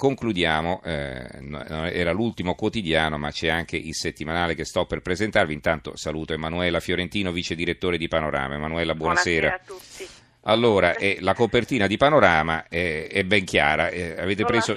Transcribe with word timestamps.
concludiamo, 0.00 0.80
eh, 0.82 1.28
era 1.92 2.10
l'ultimo 2.12 2.54
quotidiano, 2.54 3.18
ma 3.18 3.30
c'è 3.30 3.48
anche 3.48 3.76
il 3.76 3.94
settimanale 3.94 4.54
che 4.54 4.64
sto 4.64 4.86
per 4.86 5.02
presentarvi. 5.02 5.52
Intanto 5.52 5.94
saluto 5.94 6.32
Emanuela 6.32 6.80
Fiorentino, 6.80 7.32
vice 7.32 7.54
direttore 7.54 7.98
di 7.98 8.08
Panorama. 8.08 8.54
Emanuela, 8.54 8.94
buonasera. 8.94 9.48
buonasera 9.48 9.62
a 9.62 10.06
tutti. 10.06 10.18
Allora, 10.44 10.94
eh, 10.94 11.18
la 11.20 11.34
copertina 11.34 11.86
di 11.86 11.98
Panorama 11.98 12.66
è, 12.66 13.08
è 13.08 13.24
ben 13.24 13.44
chiara. 13.44 13.90
Eh, 13.90 14.18
avete 14.18 14.40
non 14.40 14.50
preso 14.50 14.74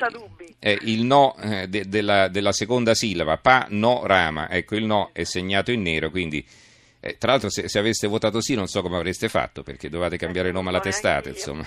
eh, 0.60 0.78
il 0.82 1.06
no 1.06 1.38
eh, 1.38 1.70
de, 1.70 1.88
della, 1.88 2.28
della, 2.28 2.52
seconda 2.52 2.94
sillaba, 2.94 3.38
pa, 3.38 3.68
no, 3.70 4.06
rama. 4.06 4.50
Ecco, 4.50 4.76
il 4.76 4.84
no 4.84 5.12
è 5.14 5.24
segnato 5.24 5.72
in 5.72 5.84
nero, 5.84 6.10
quindi 6.10 6.46
eh, 7.06 7.18
tra 7.18 7.32
l'altro, 7.32 7.50
se, 7.50 7.68
se, 7.68 7.80
aveste 7.80 8.08
votato 8.08 8.40
sì, 8.40 8.56
non 8.56 8.68
so 8.68 8.82
come 8.82 8.96
avreste 8.96 9.28
fatto, 9.28 9.62
perché 9.62 9.90
dovete 9.90 10.16
cambiare 10.16 10.54
nome 10.54 10.70
alla 10.70 10.80
testata. 10.80 11.28
Insomma. 11.28 11.66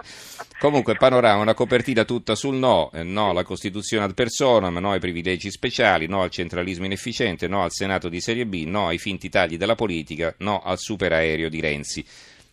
Comunque, 0.58 0.94
panorama, 0.94 1.42
una 1.42 1.52
copertina 1.52 2.04
tutta 2.04 2.34
sul 2.34 2.56
no: 2.56 2.90
eh, 2.94 3.02
no 3.02 3.28
alla 3.28 3.44
Costituzione 3.44 4.04
ad 4.06 4.14
personam, 4.14 4.78
no 4.78 4.92
ai 4.92 4.98
privilegi 4.98 5.50
speciali, 5.50 6.06
no 6.06 6.22
al 6.22 6.30
centralismo 6.30 6.86
inefficiente, 6.86 7.48
no 7.48 7.62
al 7.62 7.70
Senato 7.70 8.08
di 8.08 8.18
Serie 8.20 8.46
B, 8.46 8.64
no 8.66 8.86
ai 8.86 8.96
finti 8.96 9.28
tagli 9.28 9.58
della 9.58 9.74
politica, 9.74 10.34
no 10.38 10.60
al 10.60 10.78
superaereo 10.78 11.50
di 11.50 11.60
Renzi. 11.60 12.04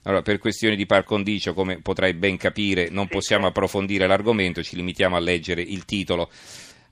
Allora, 0.03 0.21
per 0.21 0.37
questioni 0.37 0.75
di 0.75 0.85
par 0.85 1.03
condicio, 1.03 1.53
come 1.53 1.79
potrai 1.81 2.13
ben 2.13 2.37
capire, 2.37 2.89
non 2.89 3.07
possiamo 3.07 3.47
approfondire 3.47 4.05
l'argomento, 4.07 4.61
ci 4.61 4.75
limitiamo 4.75 5.15
a 5.15 5.19
leggere 5.19 5.61
il 5.61 5.85
titolo. 5.85 6.29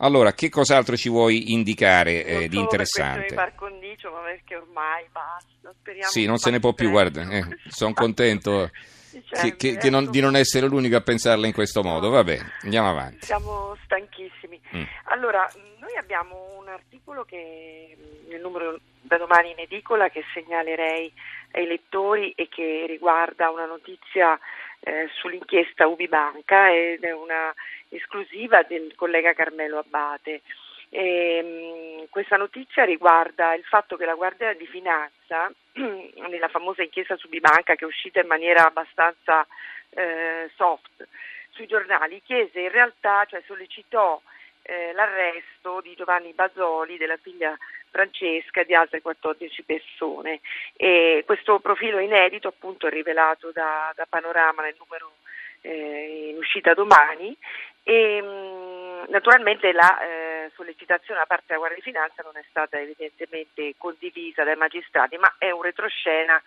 Allora, 0.03 0.33
che 0.33 0.49
cos'altro 0.49 0.97
ci 0.97 1.07
vuoi 1.07 1.53
indicare 1.53 2.25
eh, 2.25 2.47
di 2.49 2.57
interessante? 2.57 3.33
par 3.35 3.55
condicio, 3.55 4.11
ma 4.11 4.19
perché 4.19 4.57
ormai 4.57 5.05
basta. 5.09 5.73
Speriamo 5.79 6.09
sì, 6.09 6.25
non 6.25 6.37
se 6.37 6.51
ne 6.51 6.59
può 6.59 6.73
più, 6.73 6.89
guarda, 6.89 7.21
eh, 7.21 7.43
sono 7.67 7.93
contento 7.93 8.69
che, 9.41 9.55
che, 9.55 9.77
che 9.77 9.89
non, 9.89 10.11
di 10.11 10.19
non 10.19 10.35
essere 10.35 10.67
l'unico 10.67 10.97
a 10.97 11.01
pensarla 11.01 11.47
in 11.47 11.53
questo 11.53 11.83
modo. 11.83 12.09
Vabbè, 12.09 12.37
andiamo 12.63 12.89
avanti. 12.89 13.25
Siamo 13.25 13.77
stanchissimi. 13.85 14.59
Mm. 14.75 14.83
Allora, 15.05 15.49
noi 15.79 15.95
abbiamo 15.97 16.57
un 16.59 16.67
articolo 16.67 17.23
che 17.23 17.95
nel 18.27 18.41
numero 18.41 18.77
da 18.99 19.17
domani 19.17 19.51
in 19.51 19.59
edicola 19.59 20.09
che 20.09 20.23
segnalerei 20.33 21.13
ai 21.51 21.65
lettori 21.65 22.31
e 22.31 22.49
che 22.49 22.85
riguarda 22.87 23.49
una 23.51 23.65
notizia 23.65 24.37
eh, 24.83 25.09
sull'inchiesta 25.13 25.87
Ubibanca 25.87 26.73
ed 26.73 27.03
è 27.03 27.11
una 27.13 27.53
esclusiva 27.89 28.63
del 28.63 28.93
collega 28.95 29.33
Carmelo 29.33 29.79
Abbate. 29.79 30.41
E, 30.89 32.03
mh, 32.03 32.09
questa 32.09 32.35
notizia 32.37 32.83
riguarda 32.83 33.53
il 33.53 33.63
fatto 33.63 33.95
che 33.95 34.05
la 34.05 34.15
Guardia 34.15 34.53
di 34.53 34.67
Finanza, 34.67 35.51
nella 35.73 36.49
famosa 36.49 36.83
inchiesta 36.83 37.15
su 37.15 37.29
Bibanca 37.29 37.75
che 37.75 37.85
è 37.85 37.87
uscita 37.87 38.19
in 38.19 38.27
maniera 38.27 38.67
abbastanza 38.67 39.47
eh, 39.89 40.49
soft 40.55 41.07
sui 41.51 41.67
giornali, 41.67 42.21
chiese 42.23 42.59
in 42.59 42.71
realtà, 42.71 43.25
cioè 43.25 43.41
sollecitò 43.45 44.19
eh, 44.63 44.91
l'arresto 44.93 45.81
di 45.81 45.93
Giovanni 45.95 46.33
Bazzoli, 46.33 46.97
della 46.97 47.17
figlia 47.17 47.55
Francesca 47.93 48.61
e 48.61 48.65
di 48.65 48.73
altre 48.73 49.01
14 49.01 49.63
persone. 49.63 50.41
E 50.75 51.21
questo 51.27 51.59
profilo 51.59 51.99
inedito 51.99 52.47
appunto 52.47 52.87
è 52.87 52.89
rivelato 52.89 53.51
da, 53.51 53.93
da 53.95 54.07
Panorama 54.09 54.63
nel 54.63 54.75
numero 54.79 55.13
eh, 55.61 56.31
in 56.31 56.37
uscita 56.37 56.73
domani 56.73 57.37
e 57.83 58.21
mh, 58.21 59.11
naturalmente 59.11 59.71
la 59.71 60.01
eh, 60.01 60.51
sollecitazione 60.55 61.19
da 61.19 61.25
parte 61.27 61.45
della 61.47 61.59
Guardia 61.59 61.77
di 61.77 61.89
Finanza 61.91 62.23
non 62.23 62.35
è 62.35 62.43
stata 62.49 62.79
evidentemente 62.79 63.75
condivisa 63.77 64.43
dai 64.43 64.55
magistrati, 64.55 65.17
ma 65.17 65.35
è 65.37 65.51
un 65.51 65.61
retroscena 65.61 66.41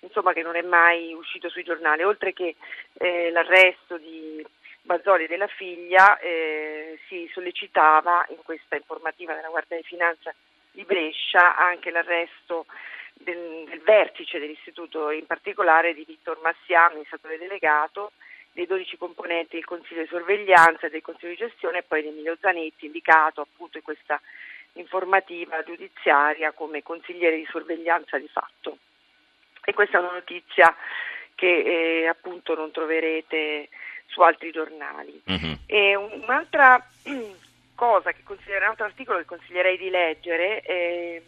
insomma, 0.00 0.32
che 0.32 0.42
non 0.42 0.56
è 0.56 0.62
mai 0.62 1.14
uscito 1.14 1.48
sui 1.48 1.62
giornali, 1.64 2.02
oltre 2.02 2.32
che 2.32 2.56
eh, 2.98 3.30
l'arresto 3.30 3.96
di 3.96 4.44
Bazzoli 4.82 5.28
della 5.28 5.46
figlia 5.46 6.18
eh, 6.18 6.98
si 7.06 7.30
sollecitava 7.32 8.26
in 8.30 8.38
questa 8.44 8.74
informativa 8.74 9.32
della 9.32 9.48
Guardia 9.48 9.76
di 9.76 9.84
Finanza 9.84 10.34
di 10.72 10.84
Brescia 10.84 11.56
anche 11.56 11.90
l'arresto 11.90 12.66
del, 13.14 13.64
del 13.68 13.80
vertice 13.80 14.38
dell'istituto, 14.38 15.10
in 15.10 15.26
particolare 15.26 15.94
di 15.94 16.04
Vittor 16.04 16.40
Massià, 16.42 16.86
amministratore 16.86 17.38
delegato, 17.38 18.12
dei 18.52 18.66
12 18.66 18.98
componenti 18.98 19.56
del 19.56 19.64
Consiglio 19.64 20.02
di 20.02 20.08
sorveglianza 20.08 20.86
e 20.86 20.90
del 20.90 21.02
Consiglio 21.02 21.30
di 21.30 21.36
gestione 21.36 21.78
e 21.78 21.82
poi 21.82 22.02
di 22.02 22.08
Emilio 22.08 22.36
Zanetti, 22.40 22.86
indicato 22.86 23.40
appunto 23.40 23.78
in 23.78 23.84
questa 23.84 24.20
informativa 24.74 25.62
giudiziaria 25.62 26.52
come 26.52 26.82
consigliere 26.82 27.36
di 27.36 27.46
sorveglianza 27.50 28.18
di 28.18 28.28
fatto. 28.28 28.78
E 29.64 29.72
questa 29.74 29.98
è 29.98 30.00
una 30.00 30.12
notizia 30.12 30.74
che 31.34 32.02
eh, 32.02 32.06
appunto 32.06 32.54
non 32.54 32.70
troverete 32.70 33.68
su 34.06 34.20
altri 34.20 34.50
giornali. 34.50 35.22
Mm-hmm. 35.30 35.52
E 35.66 35.94
un'altra 35.96 36.84
cosa 37.82 38.12
che 38.12 38.22
un 38.24 38.62
altro 38.62 38.84
articolo 38.84 39.18
che 39.18 39.24
consiglierei 39.24 39.76
di 39.76 39.90
leggere 39.90 40.60
eh, 40.60 41.22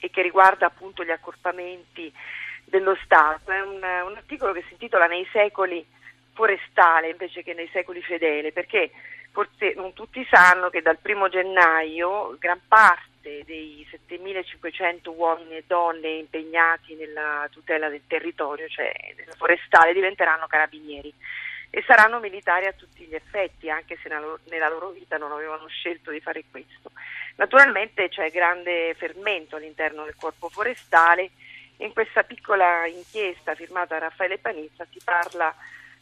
e 0.00 0.10
che 0.10 0.22
riguarda 0.22 0.66
appunto 0.66 1.04
gli 1.04 1.10
accorpamenti 1.12 2.12
dello 2.64 2.98
Stato, 3.04 3.52
è 3.52 3.60
un, 3.60 3.76
un 3.76 4.16
articolo 4.16 4.52
che 4.52 4.64
si 4.66 4.72
intitola 4.72 5.06
Nei 5.06 5.24
secoli 5.30 5.86
forestale 6.32 7.10
invece 7.10 7.44
che 7.44 7.54
nei 7.54 7.68
secoli 7.72 8.02
fedele, 8.02 8.50
perché 8.50 8.90
forse 9.30 9.74
non 9.76 9.92
tutti 9.92 10.26
sanno 10.28 10.68
che 10.68 10.82
dal 10.82 10.98
primo 10.98 11.28
gennaio 11.28 12.36
gran 12.40 12.60
parte 12.66 13.44
dei 13.44 13.86
7500 13.88 15.12
uomini 15.12 15.58
e 15.58 15.64
donne 15.64 16.08
impegnati 16.08 16.96
nella 16.96 17.46
tutela 17.52 17.88
del 17.88 18.02
territorio, 18.08 18.66
cioè 18.66 18.92
forestale, 19.36 19.92
diventeranno 19.92 20.48
carabinieri 20.48 21.14
e 21.70 21.82
saranno 21.86 22.18
militari 22.18 22.66
a 22.66 22.72
tutti 22.72 23.04
gli 23.04 23.14
effetti, 23.14 23.70
anche 23.70 23.96
se 24.02 24.08
nella 24.08 24.68
loro 24.68 24.88
vita 24.90 25.16
non 25.16 25.30
avevano 25.30 25.68
scelto 25.68 26.10
di 26.10 26.20
fare 26.20 26.44
questo. 26.50 26.90
Naturalmente 27.36 28.08
c'è 28.08 28.30
grande 28.30 28.94
fermento 28.98 29.56
all'interno 29.56 30.04
del 30.04 30.16
corpo 30.16 30.48
forestale 30.48 31.30
in 31.80 31.92
questa 31.92 32.22
piccola 32.24 32.86
inchiesta 32.86 33.54
firmata 33.54 33.98
da 33.98 34.06
Raffaele 34.06 34.38
Panizza 34.38 34.86
si 34.90 35.00
parla 35.02 35.54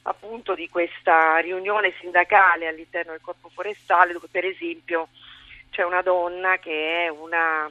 appunto 0.03 0.55
di 0.55 0.69
questa 0.69 1.39
riunione 1.39 1.95
sindacale 2.01 2.67
all'interno 2.67 3.13
del 3.13 3.21
corpo 3.21 3.49
forestale 3.49 4.13
dove 4.13 4.27
per 4.31 4.45
esempio 4.45 5.09
c'è 5.71 5.85
una 5.85 6.03
donna 6.03 6.59
che 6.59 7.05
è 7.05 7.09
una 7.09 7.71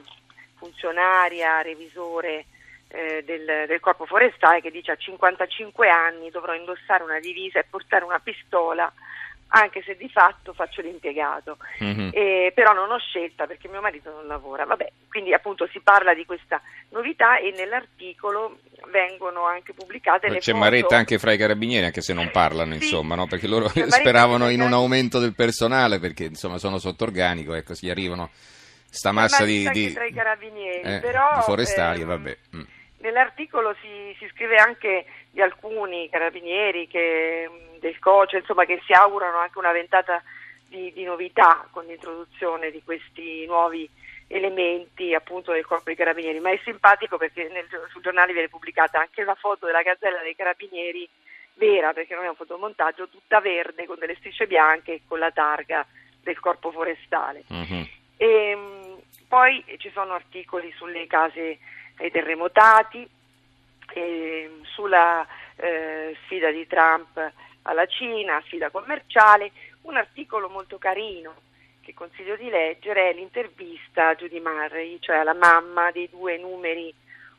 funzionaria, 0.56 1.60
revisore 1.60 2.46
eh, 2.88 3.22
del, 3.24 3.66
del, 3.66 3.80
corpo 3.80 4.06
forestale 4.06 4.60
che 4.60 4.70
dice 4.70 4.92
a 4.92 4.96
55 4.96 5.88
anni 5.88 6.30
dovrò 6.30 6.54
indossare 6.54 7.02
una 7.02 7.20
divisa 7.20 7.58
e 7.58 7.66
portare 7.68 8.04
una 8.04 8.18
pistola 8.18 8.90
anche 9.50 9.82
se 9.82 9.96
di 9.96 10.08
fatto 10.10 10.52
faccio 10.52 10.82
l'impiegato, 10.82 11.56
mm-hmm. 11.82 12.10
eh, 12.12 12.52
però 12.54 12.72
non 12.72 12.90
ho 12.90 12.98
scelta 12.98 13.46
perché 13.46 13.68
mio 13.68 13.80
marito 13.80 14.10
non 14.10 14.26
lavora. 14.26 14.64
Vabbè, 14.64 14.92
quindi 15.08 15.32
appunto 15.32 15.66
si 15.72 15.80
parla 15.80 16.12
di 16.12 16.26
questa 16.26 16.60
novità 16.90 17.38
e 17.38 17.54
nell'articolo 17.56 18.58
vengono 18.90 19.46
anche 19.46 19.72
pubblicate 19.72 20.28
le 20.28 20.38
C'è 20.38 20.52
foto. 20.52 20.64
maretta 20.64 20.96
anche 20.96 21.18
fra 21.18 21.32
i 21.32 21.38
carabinieri, 21.38 21.86
anche 21.86 22.02
se 22.02 22.12
non 22.12 22.30
parlano, 22.30 22.74
sì. 22.74 22.84
insomma, 22.84 23.14
no? 23.14 23.26
perché 23.26 23.48
loro 23.48 23.68
speravano 23.68 24.50
in 24.50 24.60
un 24.60 24.72
aumento 24.72 25.18
del 25.18 25.34
personale 25.34 25.98
perché 25.98 26.24
insomma 26.24 26.58
sono 26.58 26.78
sotto 26.78 27.04
organico, 27.04 27.54
ecco, 27.54 27.74
si 27.74 27.88
arrivano 27.88 28.30
sta 28.90 29.12
massa 29.12 29.44
di, 29.44 29.68
di, 29.70 29.92
tra 29.92 30.04
i 30.04 30.12
carabinieri, 30.12 30.96
eh, 30.96 30.98
però, 31.00 31.36
di 31.36 31.42
forestali, 31.42 32.02
ehm, 32.02 32.06
vabbè. 32.06 32.36
Mm. 32.56 32.62
Nell'articolo 33.00 33.74
si, 33.80 34.14
si 34.18 34.28
scrive 34.32 34.56
anche 34.56 35.06
di 35.30 35.40
alcuni 35.40 36.08
carabinieri 36.08 36.88
che, 36.88 37.48
mh, 37.48 37.78
del 37.78 37.98
COCE, 37.98 38.38
insomma, 38.38 38.64
che 38.64 38.80
si 38.84 38.92
augurano 38.92 39.38
anche 39.38 39.58
una 39.58 39.72
ventata 39.72 40.22
di, 40.66 40.92
di 40.92 41.04
novità 41.04 41.66
con 41.70 41.84
l'introduzione 41.84 42.70
di 42.70 42.82
questi 42.82 43.46
nuovi 43.46 43.88
elementi 44.28 45.14
appunto 45.14 45.52
del 45.52 45.64
corpo 45.64 45.84
dei 45.86 45.96
carabinieri, 45.96 46.38
ma 46.40 46.50
è 46.50 46.60
simpatico 46.62 47.16
perché 47.16 47.48
nel, 47.48 47.66
sul 47.90 48.02
giornale 48.02 48.32
viene 48.32 48.48
pubblicata 48.48 49.00
anche 49.00 49.24
la 49.24 49.34
foto 49.34 49.64
della 49.64 49.82
gazzella 49.82 50.20
dei 50.20 50.36
carabinieri 50.36 51.08
vera, 51.54 51.92
perché 51.92 52.14
non 52.14 52.24
è 52.24 52.28
un 52.28 52.36
fotomontaggio, 52.36 53.08
tutta 53.08 53.40
verde 53.40 53.86
con 53.86 53.96
delle 53.98 54.16
strisce 54.16 54.46
bianche 54.46 54.92
e 54.92 55.00
con 55.06 55.18
la 55.18 55.30
targa 55.30 55.86
del 56.22 56.38
corpo 56.40 56.70
forestale. 56.70 57.44
Mhm. 57.48 57.88
E, 58.16 58.54
mh, 58.54 59.02
poi 59.28 59.64
ci 59.78 59.90
sono 59.90 60.12
articoli 60.12 60.72
sulle 60.76 61.06
case 61.06 61.58
ai 61.98 62.10
terremotati, 62.10 63.08
e, 63.92 64.60
sulla 64.64 65.26
eh, 65.56 66.16
sfida 66.24 66.50
di 66.50 66.66
Trump 66.66 67.32
alla 67.62 67.86
Cina, 67.86 68.42
sfida 68.46 68.70
commerciale, 68.70 69.50
un 69.82 69.96
articolo 69.96 70.48
molto 70.48 70.78
carino 70.78 71.46
che 71.82 71.94
consiglio 71.94 72.36
di 72.36 72.50
leggere 72.50 73.10
è 73.10 73.14
l'intervista 73.14 74.08
a 74.08 74.14
Judy 74.14 74.40
Murray, 74.40 74.98
cioè 75.00 75.16
alla 75.16 75.34
mamma 75.34 75.90
dei 75.90 76.08
due 76.10 76.36
numeri 76.36 76.92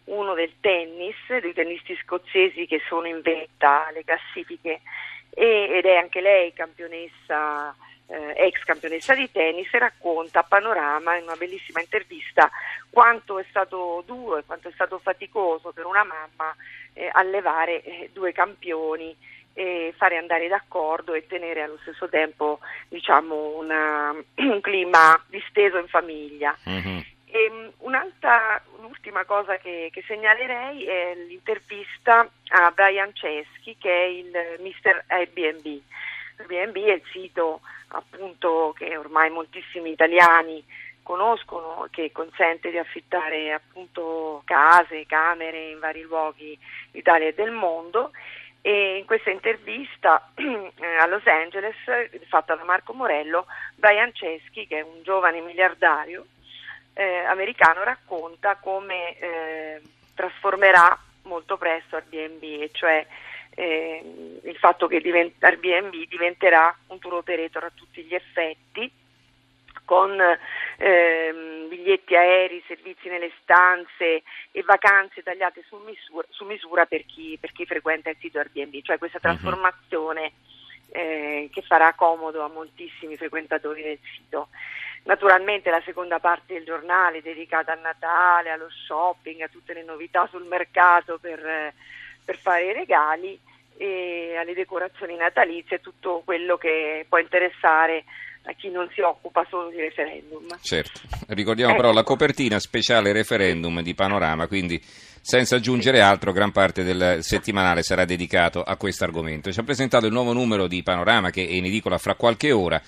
uno 0.06 0.34
del 0.34 0.54
tennis, 0.60 1.16
dei 1.28 1.54
tennisti 1.54 1.96
scozzesi 2.04 2.66
che 2.66 2.82
sono 2.88 3.06
in 3.06 3.22
vetta 3.22 3.88
alle 3.88 4.04
classifiche 4.04 4.82
e- 5.30 5.70
ed 5.72 5.86
è 5.86 5.96
anche 5.96 6.22
lei 6.22 6.52
campionessa 6.54 7.76
eh, 8.10 8.34
ex 8.36 8.64
campionessa 8.64 9.14
di 9.14 9.32
tennis 9.32 9.70
racconta 9.72 10.40
a 10.40 10.44
Panorama 10.44 11.16
in 11.16 11.24
una 11.24 11.36
bellissima 11.36 11.80
intervista 11.80 12.50
quanto 12.90 13.40
è 13.40 13.46
stato 13.50 14.04
duro 14.06 14.38
e 14.38 14.44
quanto 14.46 14.68
è 14.68 14.72
stato 14.72 15.00
faticoso 15.00 15.72
per 15.72 15.86
una 15.86 16.04
mamma 16.04 16.56
eh, 16.94 17.10
allevare 17.12 17.84
eh, 17.84 18.10
due 18.12 18.32
campioni 18.32 19.16
e 19.54 19.94
fare 19.98 20.18
andare 20.18 20.48
d'accordo 20.48 21.14
e 21.14 21.28
tenere 21.28 21.62
allo 21.62 21.78
stesso 21.82 22.08
tempo 22.08 22.60
diciamo, 22.88 23.58
una, 23.58 24.12
un 24.36 24.62
clima 24.62 25.22
disteso 25.28 25.78
in 25.78 25.88
famiglia. 25.88 26.58
Mm-hmm. 26.68 27.00
E, 27.32 27.72
un'altra, 27.80 28.62
un'ultima 28.78 29.24
cosa 29.26 29.58
che, 29.58 29.90
che, 29.92 30.04
segnalerei 30.08 30.86
è 30.86 31.14
l'intervista 31.28 32.28
a 32.48 32.72
Brian 32.72 33.14
Ceschi 33.14 33.76
che 33.78 33.92
è 33.92 34.06
il 34.06 34.32
mister 34.62 35.04
Airbnb. 35.08 35.82
Airbnb 36.40 36.78
è 36.78 36.94
il 36.94 37.04
sito 37.12 37.62
appunto 37.90 38.74
che 38.78 38.96
ormai 38.96 39.30
moltissimi 39.30 39.92
italiani 39.92 40.64
conoscono, 41.04 41.88
che 41.92 42.12
consente 42.12 42.70
di 42.70 42.78
affittare 42.78 43.52
appunto 43.52 44.42
case, 44.46 45.06
camere 45.06 45.72
in 45.72 45.80
vari 45.80 46.02
luoghi 46.02 46.58
d'Italia 46.92 47.28
e 47.28 47.34
del 47.34 47.52
mondo. 47.52 48.12
E 48.62 48.98
in 48.98 49.06
questa 49.06 49.32
intervista 49.32 50.32
eh, 50.36 50.96
a 51.00 51.08
Los 51.08 51.26
Angeles 51.26 51.76
fatta 52.28 52.56
da 52.56 52.64
Marco 52.64 52.94
Morello, 52.94 53.46
Brian 53.76 54.14
Ceschi, 54.14 54.68
che 54.68 54.80
è 54.80 54.82
un 54.82 55.02
giovane 55.02 55.42
miliardario 55.42 56.26
eh, 56.94 57.24
americano, 57.26 57.84
racconta 57.84 58.58
come 58.58 59.18
eh, 59.18 59.82
trasformerà 60.14 60.98
molto 61.24 61.58
presto 61.58 61.96
Airbnb, 61.96 62.44
e 62.44 62.70
cioè 62.74 63.06
eh, 63.56 64.40
il 64.44 64.58
fatto 64.58 64.88
che 64.88 65.02
divent- 65.02 65.44
Airbnb 65.44 65.94
diventerà 66.08 66.76
un 66.88 67.00
tour 67.00 67.16
operator 67.16 67.64
a 67.66 67.72
tutti 67.74 68.04
gli 68.04 68.14
effetti 68.14 68.92
con 69.90 70.16
ehm, 70.78 71.68
biglietti 71.68 72.16
aerei, 72.16 72.64
servizi 72.68 73.10
nelle 73.10 73.32
stanze 73.42 74.22
e 74.52 74.62
vacanze 74.64 75.24
tagliate 75.24 75.64
su 75.68 75.78
misura, 75.78 76.28
su 76.30 76.46
misura 76.46 76.86
per, 76.86 77.06
chi, 77.08 77.40
per, 77.42 77.52
chi, 77.52 77.66
frequenta 77.66 78.12
il 78.12 78.18
sito 78.20 78.38
Airbnb, 78.38 78.84
cioè 78.84 79.00
questa 79.00 79.18
mhm. 79.20 79.24
trasformazione 79.24 80.34
eh, 80.92 81.50
che 81.52 81.64
farà 81.64 81.94
comodo 81.94 82.44
a 82.44 82.50
moltissimi 82.50 83.18
frequentatori 83.18 83.82
del 83.82 84.00
sito. 84.16 84.50
Naturalmente 85.06 85.72
la 85.72 85.82
seconda 85.84 86.20
parte 86.20 86.54
del 86.54 86.66
giornale 86.66 87.24
dedicata 87.24 87.72
a 87.72 87.76
Natale, 87.82 88.52
allo 88.52 88.70
shopping, 88.70 89.42
a 89.42 89.48
tutte 89.48 89.74
le 89.74 89.84
novità 89.84 90.28
sul 90.28 90.46
mercato 90.46 91.18
per, 91.18 91.74
per 92.24 92.38
fare 92.38 92.66
i 92.66 92.74
regali 92.74 93.40
e 93.78 94.36
alle 94.38 94.54
decorazioni 94.54 95.16
natalizie, 95.16 95.80
tutto 95.80 96.22
quello 96.26 96.58
che 96.58 97.06
può 97.08 97.18
interessare 97.18 98.04
a 98.44 98.54
chi 98.54 98.70
non 98.70 98.90
si 98.94 99.02
occupa 99.02 99.46
solo 99.50 99.70
di 99.70 99.80
referendum. 99.80 100.48
Certo, 100.62 101.02
ricordiamo 101.28 101.74
ecco. 101.74 101.82
però 101.82 101.94
la 101.94 102.04
copertina 102.04 102.60
speciale 102.60 103.12
referendum 103.12 103.82
di 103.82 103.94
Panorama, 103.94 104.48
quindi 104.48 104.82
senza 105.22 105.58
aggiungere 105.58 106.02
altro, 106.02 106.32
gran 106.32 106.52
parte 106.52 106.84
del 106.84 107.24
settimanale 107.24 107.84
sarà 107.84 108.06
dedicato 108.06 108.64
a 108.64 108.76
questo 108.78 109.04
argomento. 109.04 109.52
Ci 109.52 109.60
ha 109.60 109.64
presentato 109.64 110.06
il 110.06 110.14
nuovo 110.14 110.34
numero 110.34 110.68
di 110.68 110.82
Panorama 110.84 111.30
che 111.30 111.46
è 111.46 111.52
in 111.52 111.66
edicola 111.66 111.98
fra 111.98 112.16
qualche 112.16 112.52
ora. 112.52 112.82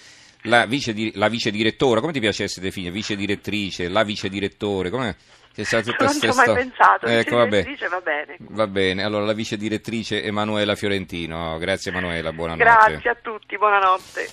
La 0.44 0.66
vice, 0.66 0.94
la 1.14 1.28
vice 1.28 1.52
direttora, 1.52 2.00
come 2.00 2.14
ti 2.14 2.20
piace 2.20 2.44
essere 2.44 2.66
definita? 2.66 2.92
Vice 2.92 3.16
direttrice, 3.16 3.90
la 3.90 4.04
vice 4.04 4.30
direttore, 4.30 4.90
come 4.90 5.16
che 5.54 5.66
sa 5.66 5.82
tutta 5.82 6.06
non 6.06 6.14
ci 6.14 6.28
ho 6.28 6.34
mai 6.34 6.54
pensato, 6.54 7.06
ecco, 7.08 7.36
vabbè. 7.36 7.66
va 7.90 8.00
bene. 8.00 8.38
Va 8.40 8.68
bene, 8.68 9.04
allora 9.04 9.26
la 9.26 9.34
vice 9.34 9.58
direttrice 9.58 10.24
Emanuela 10.24 10.76
Fiorentino. 10.76 11.58
Grazie 11.58 11.92
Emanuela, 11.92 12.32
buonanotte. 12.32 12.64
Grazie 12.64 13.10
a 13.10 13.18
tutti, 13.22 13.58
buonanotte. 13.58 14.28